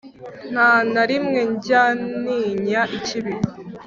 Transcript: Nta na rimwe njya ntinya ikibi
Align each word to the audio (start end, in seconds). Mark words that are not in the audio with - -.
Nta 0.51 0.71
na 0.93 1.03
rimwe 1.09 1.39
njya 1.51 1.83
ntinya 2.21 2.81
ikibi 2.97 3.33